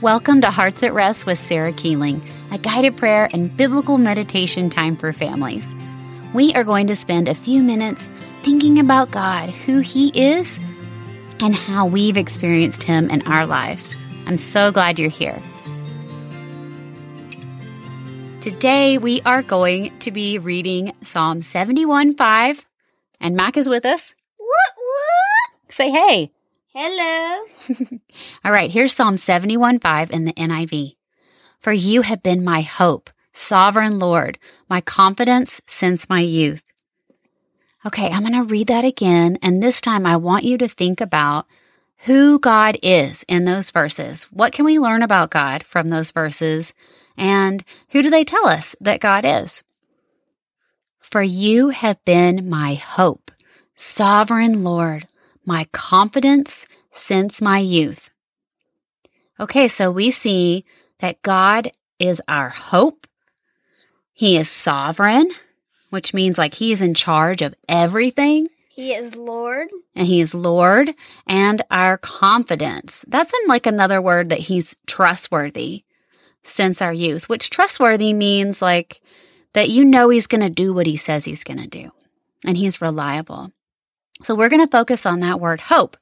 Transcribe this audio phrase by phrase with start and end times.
[0.00, 4.94] Welcome to Hearts at Rest with Sarah Keeling, a guided prayer and biblical meditation time
[4.94, 5.76] for families.
[6.32, 8.08] We are going to spend a few minutes
[8.44, 10.60] thinking about God, who He is,
[11.40, 13.96] and how we've experienced Him in our lives.
[14.24, 15.42] I'm so glad you're here.
[18.40, 22.66] Today we are going to be reading Psalm 71 5,
[23.20, 24.14] and Mac is with us.
[25.70, 26.30] Say hey.
[26.80, 27.44] Hello.
[28.44, 30.94] All right, here's Psalm 71 5 in the NIV.
[31.58, 34.38] For you have been my hope, sovereign Lord,
[34.70, 36.62] my confidence since my youth.
[37.84, 39.40] Okay, I'm going to read that again.
[39.42, 41.48] And this time I want you to think about
[42.06, 44.28] who God is in those verses.
[44.30, 46.74] What can we learn about God from those verses?
[47.16, 49.64] And who do they tell us that God is?
[51.00, 53.32] For you have been my hope,
[53.74, 55.08] sovereign Lord,
[55.48, 58.10] my confidence since my youth.
[59.40, 60.64] Okay, so we see
[61.00, 63.06] that God is our hope.
[64.12, 65.30] He is sovereign,
[65.90, 68.48] which means like he is in charge of everything.
[68.68, 69.68] He is Lord.
[69.96, 70.94] And he is Lord
[71.26, 73.04] and our confidence.
[73.08, 75.84] That's in like another word that he's trustworthy
[76.42, 79.00] since our youth, which trustworthy means like
[79.54, 81.90] that you know he's going to do what he says he's going to do
[82.44, 83.52] and he's reliable.
[84.22, 85.96] So we're going to focus on that word hope.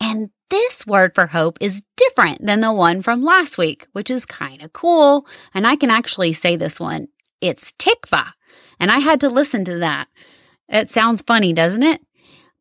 [0.00, 4.26] And this word for hope is different than the one from last week, which is
[4.26, 5.26] kind of cool.
[5.52, 7.08] And I can actually say this one.
[7.40, 8.32] It's tikva.
[8.78, 10.08] And I had to listen to that.
[10.68, 12.00] It sounds funny, doesn't it?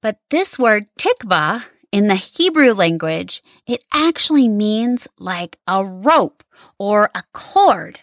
[0.02, 6.44] But this word tikva in the Hebrew language, it actually means like a rope
[6.80, 8.00] or a cord.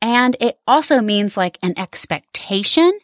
[0.00, 2.98] And it also means like an expectation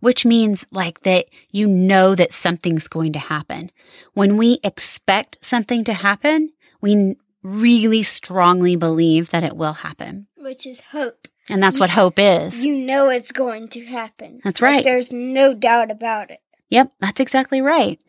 [0.00, 3.70] which means like that you know that something's going to happen.
[4.14, 10.26] When we expect something to happen, we really strongly believe that it will happen.
[10.36, 11.28] Which is hope.
[11.50, 12.64] And that's you, what hope is.
[12.64, 14.40] You know it's going to happen.
[14.44, 14.76] That's right.
[14.76, 16.40] Like there's no doubt about it.
[16.70, 18.02] Yep, that's exactly right.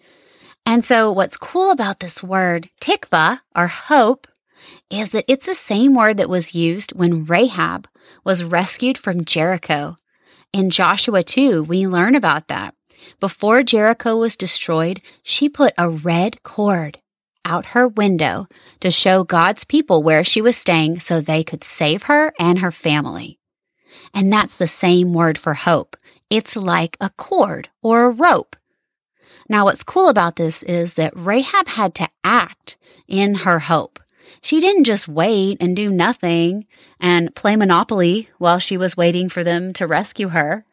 [0.66, 4.28] And so what's cool about this word, tikva, or hope,
[4.90, 7.88] is that it's the same word that was used when Rahab
[8.24, 9.96] was rescued from Jericho
[10.54, 12.76] in Joshua 2, we learn about that.
[13.20, 16.98] Before Jericho was destroyed, she put a red cord
[17.44, 18.48] out her window
[18.80, 22.72] to show God's people where she was staying so they could save her and her
[22.72, 23.40] family.
[24.14, 25.98] And that's the same word for hope.
[26.30, 28.56] It's like a cord or a rope.
[29.50, 32.78] Now, what's cool about this is that Rahab had to act
[33.08, 34.00] in her hope.
[34.42, 36.66] She didn't just wait and do nothing
[37.00, 40.66] and play Monopoly while she was waiting for them to rescue her.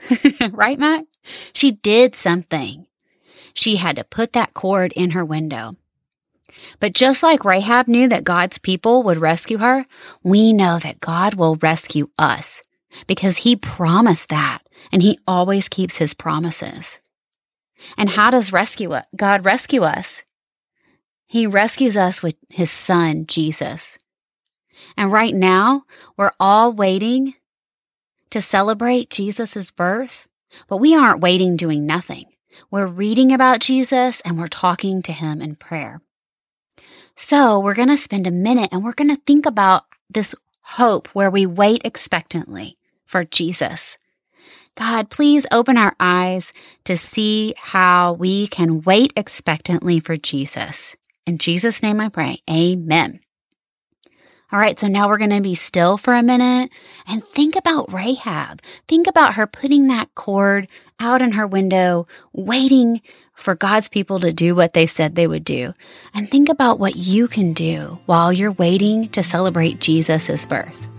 [0.52, 1.06] right, Matt?
[1.52, 2.86] She did something.
[3.54, 5.72] She had to put that cord in her window.
[6.80, 9.86] But just like Rahab knew that God's people would rescue her,
[10.22, 12.62] we know that God will rescue us
[13.06, 14.60] because he promised that
[14.92, 17.00] and he always keeps his promises.
[17.96, 20.24] And how does rescue God rescue us?
[21.28, 23.98] He rescues us with his son, Jesus.
[24.96, 25.82] And right now,
[26.16, 27.34] we're all waiting
[28.30, 30.26] to celebrate Jesus' birth,
[30.68, 32.24] but we aren't waiting doing nothing.
[32.70, 36.00] We're reading about Jesus and we're talking to him in prayer.
[37.14, 41.08] So we're going to spend a minute and we're going to think about this hope
[41.08, 43.98] where we wait expectantly for Jesus.
[44.76, 46.52] God, please open our eyes
[46.84, 50.96] to see how we can wait expectantly for Jesus.
[51.28, 52.42] In Jesus' name I pray.
[52.50, 53.20] Amen.
[54.50, 56.70] All right, so now we're going to be still for a minute
[57.06, 58.62] and think about Rahab.
[58.88, 63.02] Think about her putting that cord out in her window, waiting
[63.34, 65.74] for God's people to do what they said they would do.
[66.14, 70.97] And think about what you can do while you're waiting to celebrate Jesus' birth.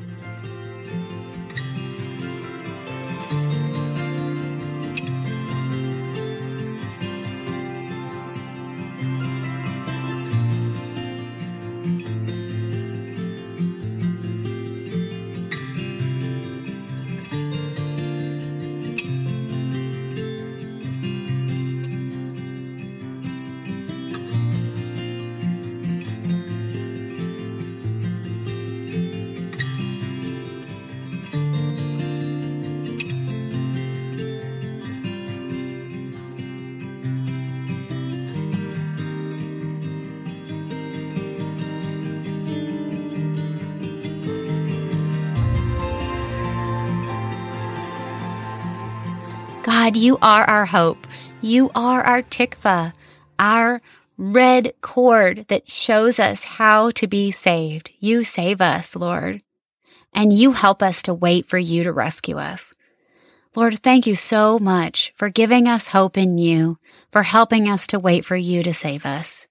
[49.69, 51.05] God, you are our hope.
[51.41, 52.91] You are our tikva,
[53.37, 53.79] our
[54.17, 57.91] red cord that shows us how to be saved.
[57.99, 59.43] You save us, Lord.
[60.11, 62.73] And you help us to wait for you to rescue us.
[63.55, 66.79] Lord, thank you so much for giving us hope in you,
[67.11, 69.45] for helping us to wait for you to save us.